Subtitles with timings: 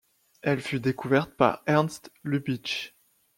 [0.41, 2.95] Elle fut découverte par Ernst Lubitsch.